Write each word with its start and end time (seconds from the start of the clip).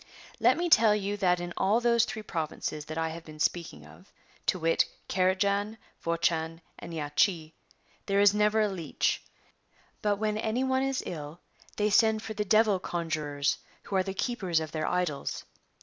^ 0.01 0.03
And 0.03 0.41
let 0.41 0.57
me 0.57 0.67
tell 0.67 0.95
you 0.95 1.15
that 1.17 1.39
in 1.39 1.53
all 1.57 1.79
those 1.79 2.05
three 2.05 2.23
provinces 2.23 2.85
that 2.85 2.97
I 2.97 3.09
have 3.09 3.23
been 3.23 3.37
speaking 3.37 3.85
of, 3.85 4.11
to 4.47 4.57
wit 4.57 4.85
Carajan, 5.07 5.77
Vochan, 6.03 6.59
and 6.79 6.91
Yachi, 6.91 7.53
there 8.07 8.19
is 8.19 8.33
never 8.33 8.61
a 8.61 8.67
leech. 8.67 9.21
But 10.01 10.15
when 10.17 10.39
any 10.39 10.63
one 10.63 10.81
is 10.81 11.03
ill 11.05 11.39
they 11.77 11.91
send 11.91 12.23
for 12.23 12.33
the 12.33 12.43
Devil 12.43 12.79
conjurors 12.79 13.59
who 13.83 13.95
are 13.95 14.01
the 14.01 14.15
keepers 14.15 14.59
of 14.59 14.71
their 14.71 14.87
idols. 14.87 15.45